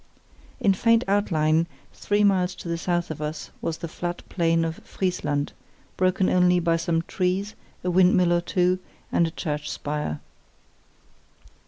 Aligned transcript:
In 0.59 0.73
faint 0.73 1.03
outline 1.07 1.67
three 1.93 2.23
miles 2.23 2.55
to 2.55 2.67
the 2.67 2.79
south 2.79 3.11
of 3.11 3.21
us 3.21 3.51
was 3.61 3.77
the 3.77 3.87
flat 3.87 4.27
plain 4.29 4.65
of 4.65 4.77
Friesland, 4.77 5.53
broken 5.95 6.27
only 6.27 6.59
by 6.59 6.75
some 6.75 7.03
trees, 7.03 7.53
a 7.83 7.91
windmill 7.91 8.33
or 8.33 8.41
two, 8.41 8.79
and 9.11 9.27
a 9.27 9.29
church 9.29 9.69
spire. 9.69 10.19